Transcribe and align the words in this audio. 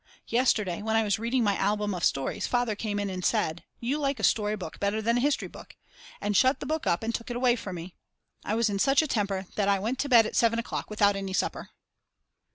Yesterday 0.29 0.81
when 0.81 0.95
I 0.95 1.03
was 1.03 1.19
reading 1.19 1.43
my 1.43 1.55
album 1.57 1.93
of 1.93 2.03
stories, 2.03 2.47
Father 2.47 2.75
came 2.75 2.97
in 2.97 3.07
and 3.07 3.23
said: 3.23 3.63
You 3.79 3.99
like 3.99 4.19
a 4.19 4.23
story 4.23 4.55
book 4.55 4.79
better 4.79 4.99
than 4.99 5.17
a 5.17 5.21
history 5.21 5.47
book, 5.47 5.75
and 6.19 6.35
shut 6.35 6.59
the 6.59 6.65
book 6.65 6.87
up 6.87 7.03
and 7.03 7.13
took 7.13 7.29
it 7.29 7.35
away 7.35 7.55
from 7.55 7.75
me. 7.75 7.93
I 8.43 8.55
was 8.55 8.67
in 8.67 8.79
such 8.79 9.03
a 9.03 9.07
temper 9.07 9.45
that 9.53 9.67
I 9.69 9.77
went 9.77 9.99
to 9.99 10.09
bed 10.09 10.25
at 10.25 10.35
7 10.35 10.57
o'clock 10.57 10.89
without 10.89 11.15
any 11.15 11.33
supper. 11.33 11.69